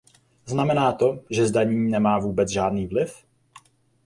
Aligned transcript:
Znamená 0.45 0.93
to, 0.93 1.23
že 1.29 1.45
zdanění 1.47 1.91
nemá 1.91 2.19
vůbec 2.19 2.49
žádný 2.51 2.87
vliv? 2.87 3.25